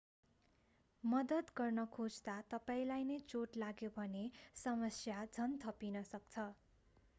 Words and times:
मद्दत 1.03 1.51
गर्न 1.57 1.83
खोज्दा 1.97 2.37
तपाईंलाई 2.53 3.05
नै 3.11 3.19
चोट 3.27 3.61
लाग्यो 3.65 3.91
भने 3.99 4.25
समस्या 4.57 5.21
झन् 5.29 5.57
थपिन 5.61 6.03
सक्छ 6.09 6.49